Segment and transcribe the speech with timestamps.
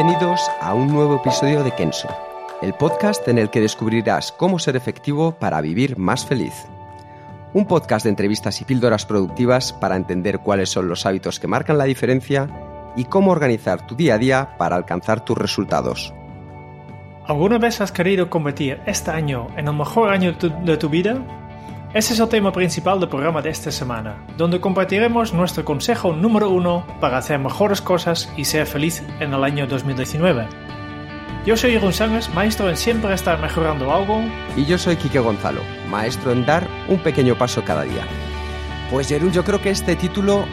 [0.00, 2.06] Bienvenidos a un nuevo episodio de Kenso,
[2.62, 6.54] el podcast en el que descubrirás cómo ser efectivo para vivir más feliz.
[7.52, 11.78] Un podcast de entrevistas y píldoras productivas para entender cuáles son los hábitos que marcan
[11.78, 12.48] la diferencia
[12.94, 16.14] y cómo organizar tu día a día para alcanzar tus resultados.
[17.26, 21.47] ¿Alguna vez has querido convertir este año en el mejor año de tu vida?
[21.94, 26.50] Ese es el tema principal del programa de esta semana, donde compartiremos nuestro consejo número
[26.50, 30.46] uno para hacer mejores cosas y ser feliz en el año 2019.
[31.46, 34.20] Yo soy Jeroen Sánchez, maestro en siempre estar mejorando algo.
[34.54, 38.06] Y yo soy Quique Gonzalo, maestro en dar un pequeño paso cada día.
[38.90, 40.44] Pues Jeroen, yo creo que este título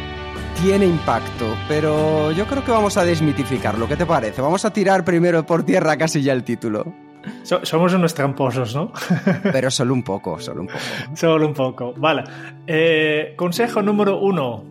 [0.63, 3.89] tiene impacto, pero yo creo que vamos a desmitificarlo.
[3.89, 4.41] ¿Qué te parece?
[4.41, 7.04] Vamos a tirar primero por tierra casi ya el título
[7.43, 8.91] somos unos tramposos, ¿no?
[9.43, 10.79] Pero solo un poco, solo un poco.
[11.15, 11.93] solo un poco.
[11.97, 12.23] Vale.
[12.67, 14.63] Eh, consejo número uno.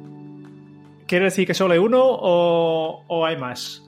[1.06, 3.82] ¿Quiere decir que solo hay uno o, hay más?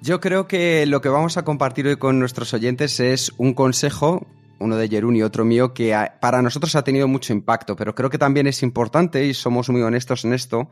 [0.00, 4.26] Yo creo que lo que vamos a compartir hoy con nuestros oyentes es un consejo,
[4.58, 8.10] uno de Jerún y otro mío, que para nosotros ha tenido mucho impacto, pero creo
[8.10, 10.68] que también es importante, y somos muy honestos en esto,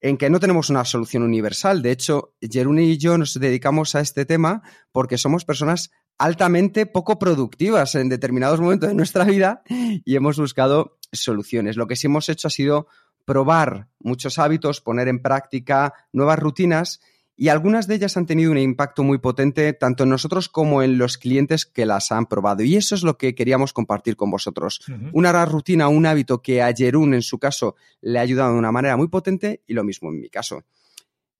[0.00, 1.80] en que no tenemos una solución universal.
[1.80, 4.62] De hecho, Jerún y yo nos dedicamos a este tema
[4.92, 10.98] porque somos personas altamente poco productivas en determinados momentos de nuestra vida y hemos buscado
[11.12, 11.76] soluciones.
[11.76, 12.88] Lo que sí hemos hecho ha sido
[13.24, 17.00] probar muchos hábitos, poner en práctica nuevas rutinas
[17.36, 20.98] y algunas de ellas han tenido un impacto muy potente tanto en nosotros como en
[20.98, 22.62] los clientes que las han probado.
[22.62, 24.82] Y eso es lo que queríamos compartir con vosotros.
[25.12, 28.70] Una rutina, un hábito que a Jerún en su caso le ha ayudado de una
[28.70, 30.62] manera muy potente y lo mismo en mi caso.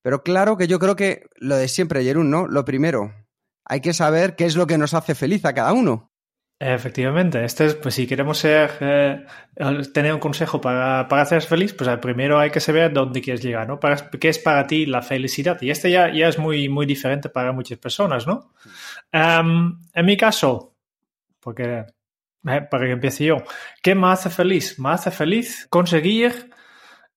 [0.02, 2.48] Pero claro que yo creo que lo de siempre, Jerún, ¿no?
[2.48, 3.12] Lo primero,
[3.64, 6.10] hay que saber qué es lo que nos hace feliz a cada uno.
[6.60, 9.26] Efectivamente, este es, pues si queremos ser, eh,
[9.92, 13.80] tener un consejo para, para feliz, pues primero hay que saber dónde quieres llegar, ¿no?
[14.20, 15.60] ¿Qué es para ti la felicidad?
[15.60, 18.52] Y este ya, ya es muy, muy diferente para muchas personas, ¿no?
[19.10, 20.76] Em, en mi caso,
[21.40, 21.84] porque
[22.46, 23.42] eh, para que empiece yo,
[23.82, 24.78] ¿qué me hace feliz?
[24.78, 26.50] Me hace feliz conseguir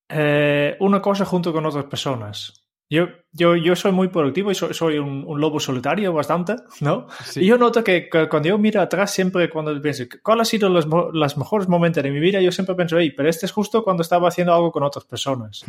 [0.08, 2.67] eh, una cosa junto con otras personas.
[2.90, 7.06] Yo, yo, yo soy muy productivo y soy, un, lobo solitario bastante, ¿no?
[7.36, 10.86] Y yo noto que, cuando yo miro atrás, siempre cuando pienso, ¿cuál ha sido los,
[10.86, 12.40] los mejores momentos de mi vida?
[12.40, 15.62] Yo siempre pienso, hey, pero este es justo cuando estaba haciendo algo con otras personas.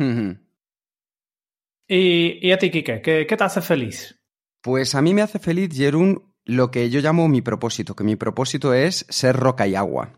[1.86, 4.18] y, y, a ti, Kike, ¿qué, ¿qué, te hace feliz?
[4.62, 8.16] Pues a mí me hace feliz, Jerún, lo que yo llamo mi propósito, que mi
[8.16, 10.10] propósito es ser roca y agua.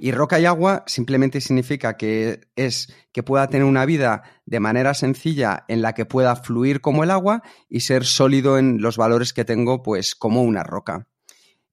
[0.00, 4.94] Y roca y agua simplemente significa que es que pueda tener una vida de manera
[4.94, 9.34] sencilla en la que pueda fluir como el agua y ser sólido en los valores
[9.34, 11.06] que tengo, pues como una roca.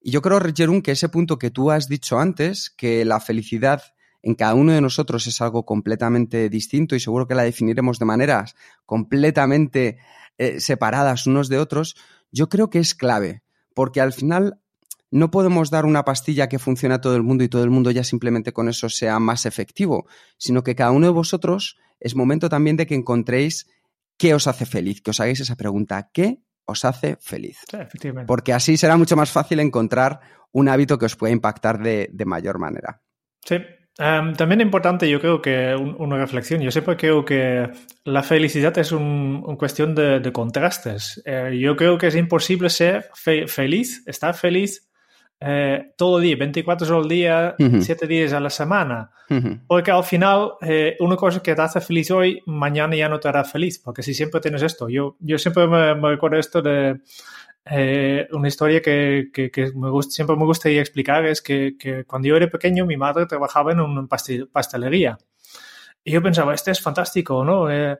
[0.01, 3.81] Y yo creo, Jerún, que ese punto que tú has dicho antes, que la felicidad
[4.21, 8.05] en cada uno de nosotros es algo completamente distinto y seguro que la definiremos de
[8.05, 8.55] maneras
[8.85, 9.99] completamente
[10.37, 11.95] eh, separadas unos de otros,
[12.29, 13.41] yo creo que es clave
[13.73, 14.59] porque al final
[15.11, 17.91] no podemos dar una pastilla que funcione a todo el mundo y todo el mundo
[17.91, 22.49] ya simplemente con eso sea más efectivo, sino que cada uno de vosotros es momento
[22.49, 23.67] también de que encontréis
[24.17, 27.57] qué os hace feliz, que os hagáis esa pregunta, ¿qué os hace feliz?
[28.25, 30.21] Porque así será mucho más fácil encontrar
[30.51, 33.01] un hábito que os pueda impactar de, de mayor manera.
[33.43, 33.57] Sí,
[33.99, 36.61] Um, también importante, yo creo que una reflexión.
[36.61, 37.69] Yo siempre creo que
[38.05, 41.21] la felicidad es una un cuestión de, contrastes.
[41.25, 44.89] Eh, yo creo que es imposible ser feliz, estar feliz
[45.43, 49.11] eh, todo el día, 24 horas al día, 7 días a la semana.
[49.65, 53.27] Porque al final, eh, una cosa que te hace feliz hoy, mañana ya no te
[53.27, 53.79] hará feliz.
[53.79, 56.99] Porque si siempre tienes esto, yo, yo siempre me, me recuerdo esto de
[57.65, 62.27] eh, una historia que, que, me gusta, siempre me gusta explicar es que, que, cuando
[62.27, 64.07] yo era pequeño mi madre trabajaba en una
[64.51, 65.17] pastelería.
[66.03, 67.69] Y yo pensaba, este es fantástico, ¿no?
[67.71, 67.97] Eh,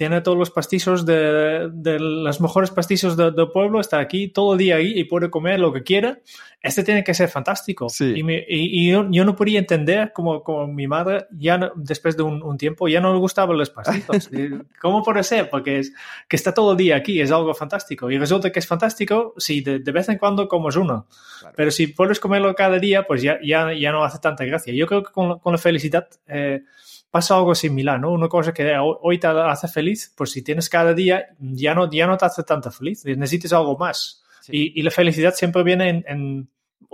[0.00, 4.58] tiene todos los pastizos de, de los mejores pastizos del pueblo, está aquí todo el
[4.58, 6.20] día ahí y puede comer lo que quiera.
[6.62, 7.86] Este tiene que ser fantástico.
[8.00, 12.56] Y, y, yo, yo, no podía entender como, como mi madre, ya después de un,
[12.56, 14.30] tiempo, ya no le gustaban los pastitos.
[14.80, 15.50] ¿Cómo puede ser?
[15.50, 15.92] Porque es,
[16.26, 18.10] que está todo el día aquí, es algo fantástico.
[18.10, 21.08] Y resulta que es fantástico si de, de vez en cuando comes uno.
[21.54, 24.72] Pero si puedes comerlo cada día, pues ya, ya, ya no hace tanta gracia.
[24.72, 26.08] Yo creo que con, con la felicidad...
[26.26, 26.62] Eh,
[27.10, 28.12] pasa algo similar, ¿no?
[28.12, 32.06] Una cosa que hoy te hace feliz, pues si tienes cada día, ya no, ya
[32.06, 34.22] no te hace tanto feliz, necesitas algo más.
[34.48, 36.48] Y, la felicidad siempre viene en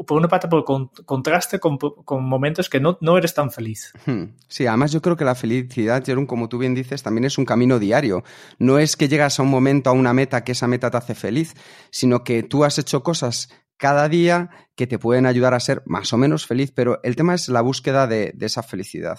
[0.04, 1.78] por una parte por contraste con,
[2.22, 3.92] momentos que no, no, eres tan feliz.
[4.04, 4.24] Hmm.
[4.46, 7.46] Sí, además yo creo que la felicidad, Jerón, como tú bien dices, también es un
[7.46, 8.22] camino diario.
[8.58, 11.14] No es que llegas a un momento, a una meta, que esa meta te hace
[11.14, 11.54] feliz,
[11.90, 13.48] sino que tú has hecho cosas
[13.78, 17.34] cada día que te pueden ayudar a ser más o menos feliz, pero el tema
[17.34, 19.18] es la búsqueda de, de esa felicidad.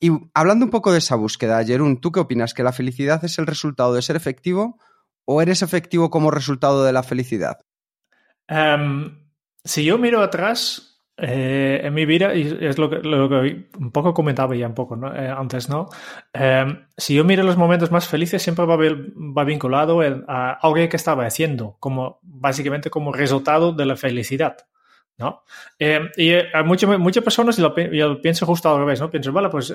[0.00, 2.54] Y hablando un poco de esa búsqueda, Jerón, ¿tú qué opinas?
[2.54, 4.78] ¿Que la felicidad es el resultado de ser efectivo
[5.26, 7.58] o eres efectivo como resultado de la felicidad?
[8.48, 9.18] Um,
[9.62, 13.90] si yo miro atrás eh, en mi vida, y es lo que, lo que, un
[13.92, 15.14] poco comentaba ya un poco ¿no?
[15.14, 15.90] Eh, antes, ¿no?
[16.32, 20.96] Em, si yo miro los momentos más felices, siempre va, va vinculado a algo que
[20.96, 24.56] estaba haciendo, como básicamente como resultado de la felicidad.
[25.18, 25.42] ¿No?
[25.78, 29.10] Em, y eh, muchas, muchas personas, lo, yo pienso justo al revés, ¿no?
[29.10, 29.74] Pienso, vale, pues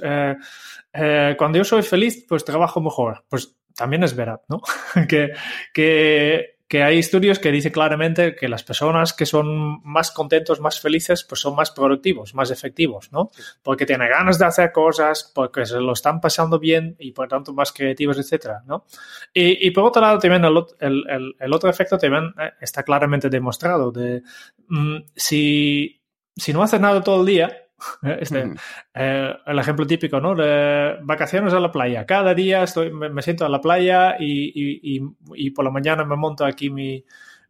[1.37, 3.23] cuando yo soy feliz, pues trabajo mejor.
[3.29, 4.61] Pues también es verdad, ¿no?
[5.07, 5.31] que,
[5.73, 10.79] que que hay estudios que dicen claramente que las personas que son más contentos, más
[10.79, 13.29] felices, pues son más productivos, más efectivos, ¿no?
[13.61, 17.53] Porque tienen ganas de hacer cosas, porque se lo están pasando bien y por tanto
[17.53, 18.85] más creativos, etcétera, ¿no?
[19.33, 24.23] Y, por otro lado, también el, otro efecto también eh, está claramente demostrado de
[24.67, 26.01] mm, si,
[26.35, 27.64] si no haces nada todo el día,
[28.01, 28.53] Este,
[28.93, 30.33] eh, el ejemplo típico, ¿no?
[30.35, 32.05] De vacaciones a la playa.
[32.05, 35.01] Cada día estoy, me, siento a la playa y,
[35.35, 37.03] y, por la mañana me monto aquí mi,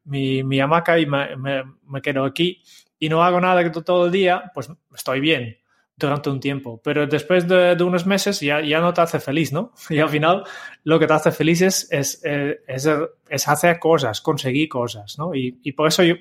[0.06, 2.62] mi, mi hamaca y me, me, quedo aquí
[2.98, 5.58] y no hago nada todo el día, pues estoy bien
[5.98, 9.72] durante un tiempo, pero después de, unos meses ya, ya, no te hace feliz, ¿no?
[9.90, 10.44] Y al final
[10.84, 15.34] lo que te hace feliz es, es, eh, es, hacer cosas, conseguir cosas, ¿no?
[15.34, 16.16] Y, y por eso yo,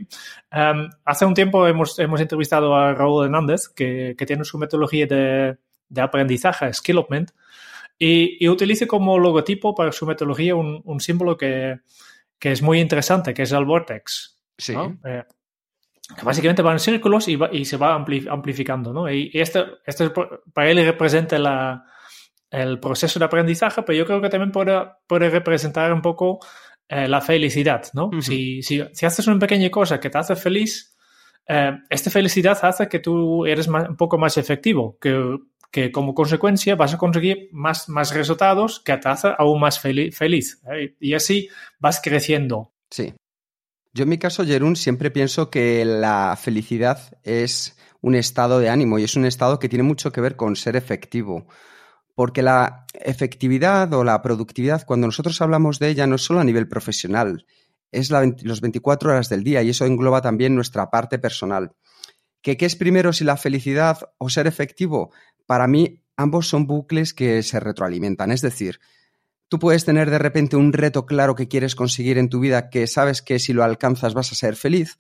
[0.53, 5.07] em, hace un tiempo hemos, hemos entrevistado a Raúl Hernández, que, que tiene su metodología
[5.07, 5.57] de,
[5.89, 7.33] de aprendizaje, Skillopment,
[7.99, 11.81] y, y utiliza como logotipo para su metodología un, un símbolo que,
[12.39, 14.41] que, es muy interesante, que es el vortex.
[14.57, 14.75] Sí.
[15.05, 15.25] Eh,
[16.09, 19.11] que básicamente van en círculos y, y se va amplificando, ¿no?
[19.11, 20.13] Y, esto, esto
[20.53, 21.85] para él representa la,
[22.51, 26.41] el proceso de aprendizaje, pero yo creo que también puede, puede representar un poco
[26.89, 28.11] eh, la felicidad, ¿no?
[28.21, 30.95] si, si, si, haces una pequeña cosa que te hace feliz,
[31.49, 35.39] eh, esta felicidad hace que tú eres un poco más efectivo, que,
[35.71, 40.63] que como consecuencia vas a conseguir más, más resultados que te hace aún más feliz.
[40.71, 40.95] ¿eh?
[41.01, 41.49] Y así
[41.79, 42.73] vas creciendo.
[42.91, 43.13] Sí.
[43.95, 48.99] Yo en mi caso, Jerún, siempre pienso que la felicidad es un estado de ánimo
[48.99, 51.47] y es un estado que tiene mucho que ver con ser efectivo.
[52.17, 56.45] Porque la efectividad o la productividad, cuando nosotros hablamos de ella, no es solo a
[56.45, 57.47] nivel profesional,
[57.93, 61.71] es la, los 24 horas del día y eso engloba también nuestra parte personal.
[62.43, 65.13] ¿Qué es primero si la felicidad o ser efectivo?
[65.47, 68.33] Para mí, ambos son bucles que se retroalimentan.
[68.33, 68.81] Es decir,
[69.55, 72.89] Tú puedes tener de repente un reto claro que quieres conseguir en tu vida que
[72.89, 74.99] sabes que si lo alcanzas vas a ser feliz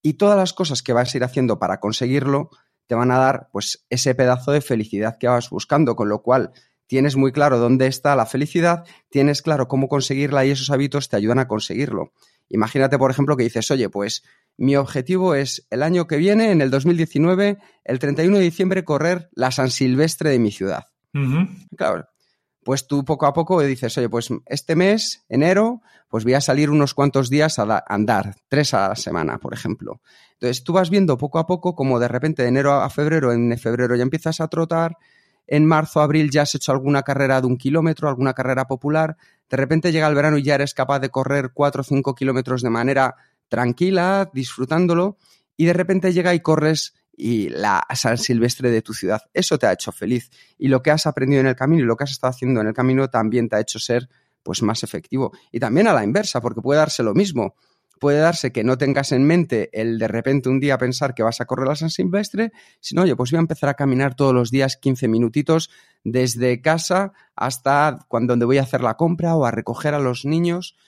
[0.00, 2.48] y todas las cosas que vas a ir haciendo para conseguirlo
[2.86, 6.52] te van a dar pues ese pedazo de felicidad que vas buscando, con lo cual
[6.86, 11.16] tienes muy claro dónde está la felicidad, tienes claro cómo conseguirla y esos hábitos te
[11.16, 12.14] ayudan a conseguirlo.
[12.48, 14.24] Imagínate, por ejemplo, que dices, oye, pues
[14.56, 19.28] mi objetivo es el año que viene, en el 2019, el 31 de diciembre, correr
[19.34, 20.86] la San Silvestre de mi ciudad.
[21.76, 22.08] Claro,
[22.64, 26.70] pues tú poco a poco dices, oye, pues este mes, enero, pues voy a salir
[26.70, 30.00] unos cuantos días a andar, tres a la semana, por ejemplo.
[30.34, 33.56] Entonces tú vas viendo poco a poco como de repente de enero a febrero, en
[33.58, 34.96] febrero ya empiezas a trotar,
[35.46, 39.16] en marzo, abril ya has hecho alguna carrera de un kilómetro, alguna carrera popular,
[39.48, 42.62] de repente llega el verano y ya eres capaz de correr cuatro o cinco kilómetros
[42.62, 43.16] de manera
[43.48, 45.16] tranquila, disfrutándolo,
[45.56, 49.20] y de repente llega y corres y la San Silvestre de tu ciudad.
[49.34, 50.30] Eso te ha hecho feliz.
[50.56, 52.68] Y lo que has aprendido en el camino y lo que has estado haciendo en
[52.68, 54.08] el camino también te ha hecho ser
[54.42, 55.30] pues más efectivo.
[55.52, 57.56] Y también a la inversa, porque puede darse lo mismo.
[57.98, 61.42] Puede darse que no tengas en mente el de repente un día pensar que vas
[61.42, 64.50] a correr la San Silvestre, sino, oye, pues voy a empezar a caminar todos los
[64.50, 65.68] días 15 minutitos
[66.02, 70.24] desde casa hasta cuando donde voy a hacer la compra o a recoger a los
[70.24, 70.78] niños.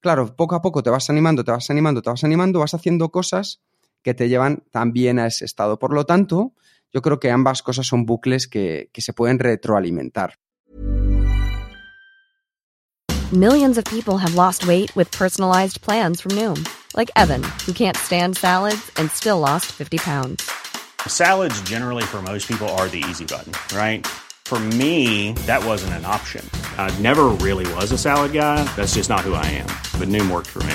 [0.00, 3.08] Claro, poco a poco te vas animando, te vas animando, te vas animando, vas haciendo
[3.08, 3.62] cosas
[4.02, 5.78] que te llevan también a ese estado.
[5.78, 6.54] Por lo tanto,
[6.92, 10.34] yo creo que ambas cosas son bucles que, que se pueden retroalimentar.
[13.32, 17.94] Millions of people have lost weight with personalized plans from Noom, like Evan, who can't
[17.94, 20.50] stand salads and still lost 50 pounds.
[21.06, 24.06] Salads generally for most people are the easy button, right?
[24.46, 26.42] For me, that wasn't an option.
[26.78, 28.64] I never really was a salad guy.
[28.76, 29.68] That's just not who I am.
[30.00, 30.74] But Noom worked for me.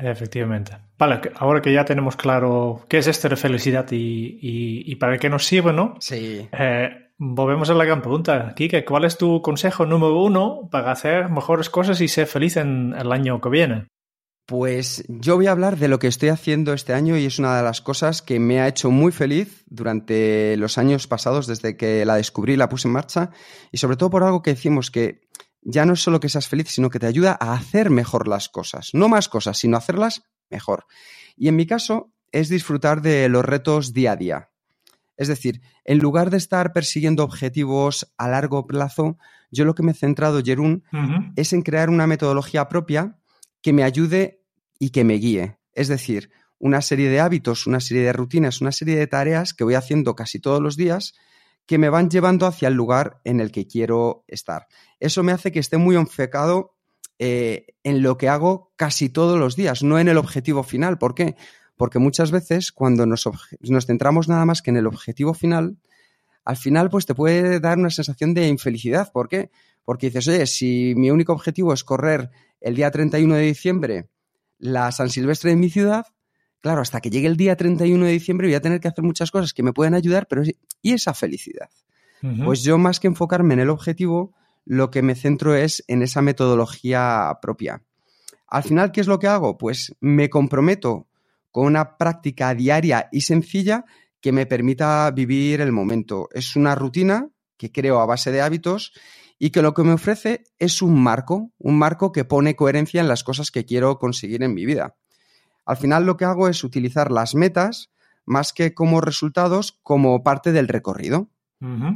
[0.00, 0.72] Efectivamente.
[0.98, 3.96] Vale, ahora que ya tenemos claro qué es esto de felicidad y,
[4.40, 5.96] y- y para qué nos sirve, ¿no?
[6.00, 6.48] Sí.
[6.52, 6.88] Eh,
[7.18, 8.52] volvemos a la gran pregunta.
[8.54, 12.94] Kike, ¿cuál es tu consejo número uno para hacer mejores cosas y ser feliz en
[12.98, 13.86] el año que viene?
[14.46, 17.54] Pues yo voy a hablar de lo que estoy haciendo este año y es una
[17.58, 22.06] de las cosas que me ha hecho muy feliz durante los años pasados desde que
[22.06, 23.28] la descubrí y la puse en marcha
[23.72, 25.27] y sobre todo por algo que decimos que
[25.70, 28.48] ya no es solo que seas feliz, sino que te ayuda a hacer mejor las
[28.48, 28.90] cosas.
[28.94, 30.86] No más cosas, sino hacerlas mejor.
[31.36, 34.50] Y en mi caso es disfrutar de los retos día a día.
[35.18, 39.18] Es decir, en lugar de estar persiguiendo objetivos a largo plazo,
[39.50, 40.84] yo lo que me he centrado, Jerún,
[41.36, 43.18] es en crear una metodología propia
[43.60, 44.42] que me ayude
[44.78, 45.58] y que me guíe.
[45.74, 49.64] Es decir, una serie de hábitos, una serie de rutinas, una serie de tareas que
[49.64, 51.12] voy haciendo casi todos los días
[51.68, 54.66] que me van llevando hacia el lugar en el que quiero estar.
[55.00, 56.74] Eso me hace que esté muy enfocado
[57.18, 60.96] eh, en lo que hago casi todos los días, no en el objetivo final.
[60.96, 61.36] ¿Por qué?
[61.76, 63.28] Porque muchas veces cuando nos,
[63.60, 65.76] nos centramos nada más que en el objetivo final,
[66.42, 69.12] al final pues te puede dar una sensación de infelicidad.
[69.12, 69.50] ¿Por qué?
[69.84, 72.30] Porque dices, oye, si mi único objetivo es correr
[72.62, 74.08] el día 31 de diciembre
[74.56, 76.06] la San Silvestre de mi ciudad,
[76.60, 79.30] claro, hasta que llegue el día 31 de diciembre voy a tener que hacer muchas
[79.30, 80.42] cosas que me pueden ayudar, pero
[80.82, 81.68] ¿y esa felicidad?
[82.44, 84.34] Pues yo más que enfocarme en el objetivo,
[84.64, 87.82] lo que me centro es en esa metodología propia.
[88.48, 89.56] Al final, ¿qué es lo que hago?
[89.56, 91.06] Pues me comprometo
[91.50, 93.84] con una práctica diaria y sencilla
[94.20, 96.28] que me permita vivir el momento.
[96.32, 98.92] Es una rutina que creo a base de hábitos
[99.38, 103.08] y que lo que me ofrece es un marco, un marco que pone coherencia en
[103.08, 104.96] las cosas que quiero conseguir en mi vida.
[105.68, 107.90] Al final lo que hago es utilizar las metas
[108.24, 111.28] más que como resultados, como parte del recorrido.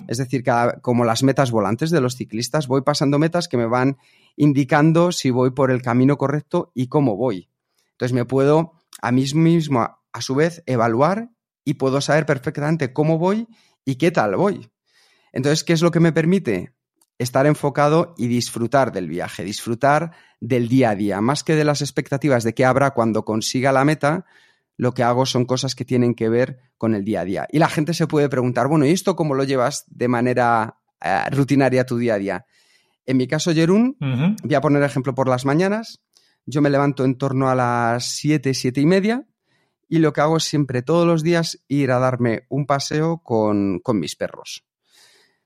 [0.09, 3.67] Es decir, cada- como las metas volantes de los ciclistas, voy pasando metas que me
[3.67, 3.97] van
[4.37, 7.49] indicando si voy por el camino correcto y cómo voy.
[7.93, 11.31] Entonces me puedo a mí mismo, a, a su vez, evaluar
[11.64, 13.47] y puedo saber perfectamente cómo voy
[13.85, 14.69] y qué tal voy.
[15.33, 16.75] Entonces, ¿qué es lo que me permite?
[17.19, 21.83] Estar enfocado y disfrutar del viaje, disfrutar del día a día, más que de las
[21.83, 24.25] expectativas de qué habrá cuando consiga la meta,
[24.76, 27.47] lo que hago son cosas que tienen que ver con el día a día.
[27.50, 31.31] Y la gente se puede preguntar, bueno, ¿y esto cómo lo llevas de manera eh,
[31.31, 32.47] rutinaria tu día a día?
[33.07, 36.00] En mi caso, Jerún, voy a poner ejemplo por las mañanas.
[36.47, 39.26] Yo me levanto en torno a las 7, 7 y media
[39.88, 43.81] y lo que hago es siempre todos los días ir a darme un paseo con,
[43.81, 44.64] con mis perros.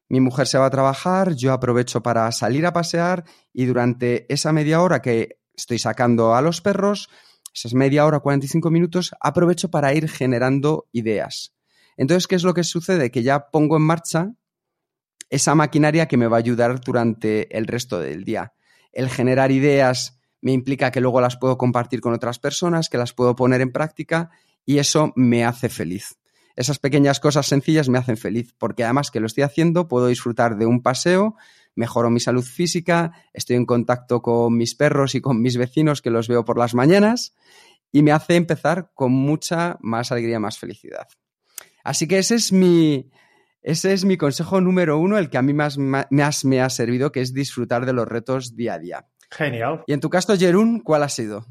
[0.08, 4.52] Mi mujer se va a trabajar, yo aprovecho para salir a pasear y durante esa
[4.52, 7.08] media hora que estoy sacando a los perros,
[7.52, 11.54] esas media hora, 45 minutos, aprovecho para ir generando ideas.
[11.96, 13.10] Entonces, ¿qué es lo que sucede?
[13.10, 14.32] Que ya pongo en marcha
[15.30, 18.52] esa maquinaria que me va a ayudar durante el resto del día.
[18.92, 23.12] El generar ideas me implica que luego las puedo compartir con otras personas, que las
[23.12, 24.30] puedo poner en práctica
[24.64, 26.18] y eso me hace feliz.
[26.56, 30.56] Esas pequeñas cosas sencillas me hacen feliz porque además que lo estoy haciendo puedo disfrutar
[30.56, 31.36] de un paseo,
[31.74, 36.10] mejoro mi salud física, estoy en contacto con mis perros y con mis vecinos que
[36.10, 37.34] los veo por las mañanas
[37.92, 41.06] y me hace empezar con mucha más alegría, más felicidad.
[41.84, 43.10] Así que ese es mi,
[43.62, 47.12] ese es mi consejo número uno, el que a mí más, más me ha servido,
[47.12, 49.08] que es disfrutar de los retos día a día.
[49.30, 49.84] Genial.
[49.86, 51.46] Y en tu caso, Jerún, ¿cuál ha sido?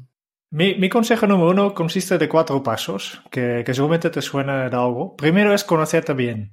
[0.50, 4.76] Mi, mi consejo número uno consiste de cuatro pasos, que, que seguramente te suena de
[4.76, 5.16] algo.
[5.16, 6.52] Primero es conocerte bien.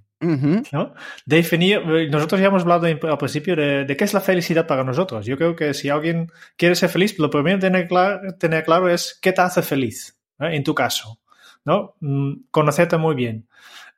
[0.71, 0.93] ¿no?
[1.25, 5.25] Definir, nosotros ya hemos hablado al principio de, de qué es la felicidad para nosotros.
[5.25, 8.89] Yo creo que si alguien quiere ser feliz, lo primero que tener claro, tener claro
[8.89, 10.55] es qué te hace feliz, ¿eh?
[10.55, 11.19] en tu caso,
[11.65, 11.95] ¿no?
[11.99, 13.47] Mm, Conocerte muy bien.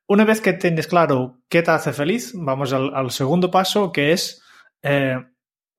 [0.08, 4.12] Una vez que tienes claro qué te hace feliz, vamos al, al segundo paso, que
[4.12, 4.42] es
[4.82, 5.18] eh,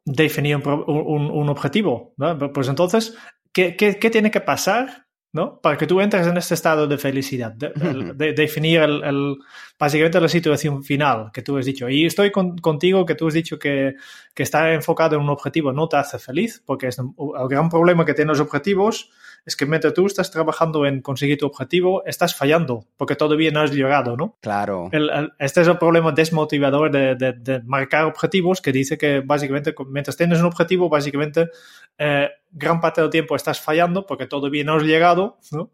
[0.04, 2.14] definir un, pro- un- un objetivo.
[2.16, 2.38] ¿no?
[2.52, 3.16] Pues entonces,
[3.56, 5.60] ¿qué, qué, qué tiene que pasar ¿no?
[5.60, 7.52] para que tú entres en este estado de felicidad?
[7.52, 9.36] De, de- de- definir el, el-
[9.78, 11.88] básicamente la situación final que tú has dicho.
[11.88, 13.94] Y estoy con- contigo que tú has dicho que,
[14.34, 17.68] que estar enfocado en un objetivo no te hace feliz, porque es un- el gran
[17.70, 19.10] problema que tienen los objetivos
[19.46, 23.60] es que mientras tú estás trabajando en conseguir tu objetivo, estás fallando porque todavía no
[23.60, 24.36] has llegado, ¿no?
[24.42, 24.90] Claro.
[25.38, 30.46] este es el problema desmotivador de, marcar objetivos que dice que básicamente mientras tienes un
[30.46, 31.48] objetivo, básicamente
[31.96, 35.70] eh, gran parte del tiempo estás fallando porque todavía no has llegado, ¿no?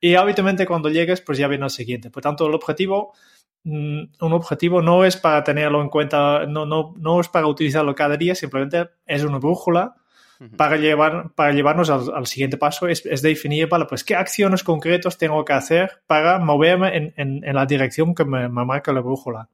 [0.00, 2.10] Y habitualmente cuando llegues, pues ya viene el siguiente.
[2.10, 3.12] Por tanto, el objetivo
[3.64, 7.92] mm, un objetivo no es para tenerlo en cuenta, no, no, no es para utilizarlo
[7.96, 9.96] cada día, simplemente es una brújula
[10.56, 15.44] para, llevar, para llevarnos al, siguiente paso es, definir, vale, pues qué acciones concretas tengo
[15.44, 19.48] que hacer para moverme en, en, la dirección que me, marca la brújula.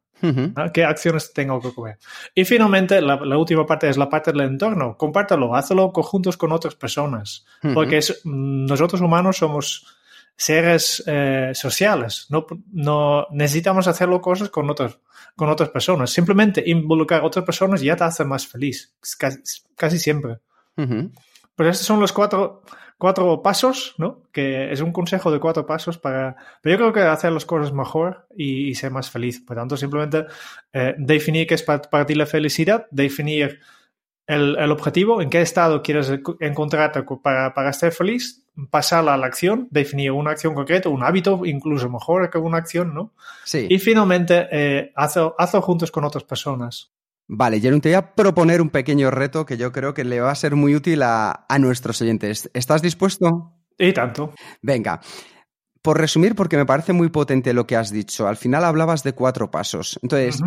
[0.72, 1.98] ¿Qué acciones tengo que comer?
[2.34, 4.96] Y finalmente, la, última parte es la parte del entorno.
[4.96, 7.44] Compártelo, hazlo juntos con otras personas.
[7.74, 9.84] Porque mm, nosotros humanos somos
[10.36, 12.26] seres eh, sociales.
[12.30, 14.98] No, no necesitamos hacerlo cosas con otras,
[15.36, 16.10] con otras personas.
[16.10, 18.94] Simplemente involucrar a otras personas ya te hace más feliz.
[19.18, 19.38] Casi,
[19.76, 20.38] casi siempre.
[20.74, 22.62] Pues estos son los cuatro,
[23.02, 24.22] cuatro pasos, ¿no?
[24.32, 26.36] Que es un consejo de cuatro pasos para...
[26.62, 29.40] Pero yo creo que hacer las cosas mejor y, ser más feliz.
[29.44, 30.26] Por tanto, simplemente
[30.72, 33.58] eh, definir qué es para, ti la felicidad, definir
[34.28, 39.26] el, el, objetivo, en qué estado quieres encontrarte para, para estar feliz, pasar a la
[39.26, 43.12] acción, definir una acción concreta, un hábito incluso mejor que una acción, ¿no?
[43.44, 43.66] Sí.
[43.68, 46.91] Y finalmente, eh, hazlo, hazlo juntos con otras personas.
[47.34, 50.30] Vale, Jerón, te voy a proponer un pequeño reto que yo creo que le va
[50.30, 52.50] a ser muy útil a, nuestros oyentes.
[52.52, 53.54] ¿Estás dispuesto?
[53.78, 54.34] Y tanto.
[54.60, 55.00] Venga.
[55.80, 59.14] Por resumir, porque me parece muy potente lo que has dicho, al final hablabas de
[59.14, 59.98] cuatro pasos.
[60.02, 60.42] Entonces,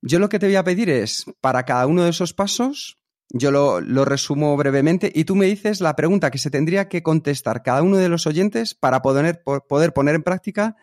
[0.00, 2.96] yo lo que te voy a pedir es, para cada uno de esos pasos,
[3.28, 7.02] yo lo, lo, resumo brevemente y tú me dices la pregunta que se tendría que
[7.02, 10.76] contestar cada uno de los oyentes para poder, poder poner en práctica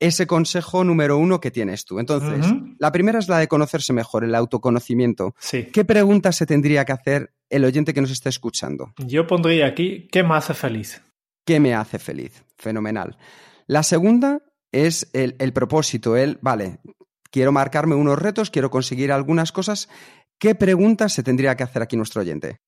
[0.00, 1.98] ese consejo número uno que tienes tú.
[1.98, 2.46] Entonces,
[2.78, 5.34] la primera es la de conocerse mejor, el autoconocimiento.
[5.38, 5.64] Sí.
[5.72, 8.92] ¿Qué pregunta se tendría que hacer el oyente que nos está escuchando?
[8.98, 11.02] Yo pondría aquí, ¿qué me hace feliz?
[11.44, 12.44] ¿Qué me hace feliz?
[12.56, 13.16] Fenomenal.
[13.66, 16.78] La segunda es el, el propósito, el, vale,
[17.30, 19.88] quiero marcarme unos retos, quiero conseguir algunas cosas.
[20.38, 22.60] ¿Qué pregunta se tendría que hacer aquí nuestro oyente?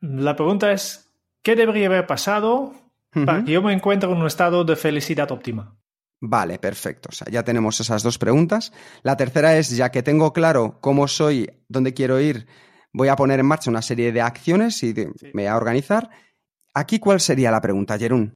[0.00, 1.10] La pregunta es,
[1.42, 2.74] ¿qué debería haber pasado
[3.12, 5.79] para que yo me encuentre en un estado de felicidad óptima?
[6.20, 7.08] Vale, perfecto.
[7.10, 8.72] O sea, ya tenemos esas dos preguntas.
[9.02, 12.46] La tercera es, ya que tengo claro cómo soy, dónde quiero ir,
[12.92, 14.94] voy a poner en marcha una serie de acciones y
[15.32, 16.10] me voy a organizar.
[16.74, 18.34] Aquí, ¿cuál sería la pregunta, Jerún?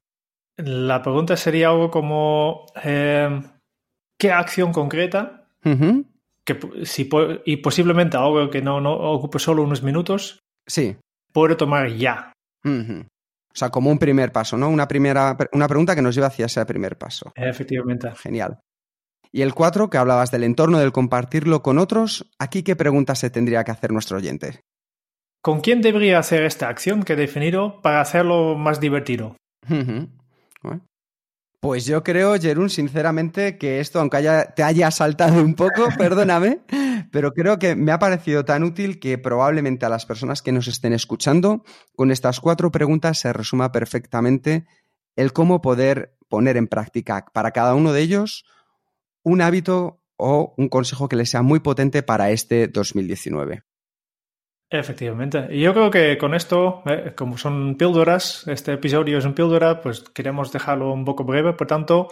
[0.57, 3.41] La pregunta sería algo como, eh,
[4.17, 5.47] ¿qué acción concreta?
[6.45, 7.09] que, si,
[7.45, 10.39] y posiblemente algo que no, no ocupe solo unos minutos.
[10.67, 10.95] Sí.
[11.33, 12.31] Puedo tomar ya.
[13.55, 14.69] O sea, como un primer paso, ¿no?
[14.69, 17.31] Una, primera, una pregunta que nos lleva hacia ese primer paso.
[17.35, 18.11] Efectivamente.
[18.17, 18.59] Genial.
[19.31, 23.29] Y el cuatro, que hablabas del entorno, del compartirlo con otros, ¿aquí qué pregunta se
[23.29, 24.61] tendría que hacer nuestro oyente?
[25.41, 29.37] ¿Con quién debería hacer esta acción que he definido para hacerlo más divertido?
[31.61, 34.19] Pues yo creo, Jerún, sinceramente, que esto, aunque
[34.55, 36.59] te haya saltado un poco, perdóname,
[37.11, 40.67] pero creo que me ha parecido tan útil que probablemente a las personas que nos
[40.67, 41.63] estén escuchando,
[41.95, 44.65] con estas cuatro preguntas se resuma perfectamente
[45.15, 48.45] el cómo poder poner en práctica para cada uno de ellos
[49.23, 53.63] un hábito o un consejo que les sea muy potente para este 2019.
[54.69, 55.47] Efectivamente.
[55.51, 59.81] Y yo creo que con esto, eh, como son píldoras, este episodio es un píldora,
[59.81, 61.53] pues queremos dejarlo un poco breve.
[61.53, 62.07] Por tanto,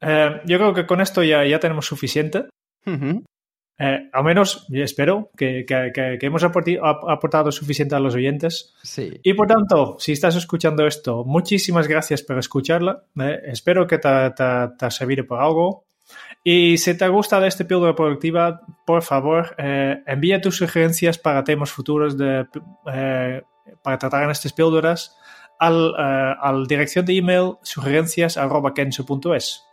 [0.00, 2.46] eh, yo creo que con esto ya, ya tenemos suficiente.
[3.78, 8.74] Eh, al menos, espero que, que, hemos aportado suficiente a los oyentes.
[8.82, 9.20] Sí.
[9.22, 13.04] Y por tanto, si estás escuchando esto, muchísimas gracias por escucharla.
[13.44, 14.44] espero que te, te,
[14.78, 15.84] te ha servido por algo.
[16.44, 21.44] Y si te gusta de este píldora productiva, por favor, eh, envía tus sugerencias para
[21.44, 22.46] temas futuros de,
[22.92, 23.42] eh,
[23.82, 25.16] para tratar en estas píldoras
[25.58, 29.64] al, eh, al dirección de email sugerencias.kenso.es.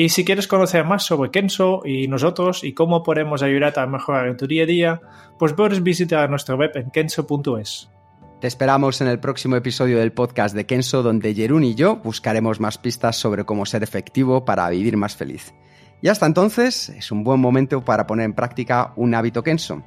[0.00, 4.28] Y si quieres conocer más sobre Kenso y nosotros y cómo podemos ayudarte a mejorar
[4.28, 5.00] en tu día a día,
[5.40, 7.90] pues puedes visitar nuestra web en kenso.es.
[8.40, 12.60] Te esperamos en el próximo episodio del podcast de Kenso, donde Jerún y yo buscaremos
[12.60, 15.52] más pistas sobre cómo ser efectivo para vivir más feliz.
[16.00, 19.82] Y hasta entonces es un buen momento para poner en práctica un hábito Kenso.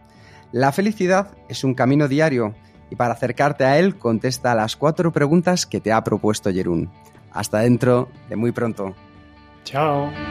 [0.52, 2.54] La felicidad es un camino diario
[2.90, 6.92] y para acercarte a él contesta las cuatro preguntas que te ha propuesto Jerún.
[7.32, 8.94] Hasta dentro de muy pronto.
[9.64, 10.31] Ciao。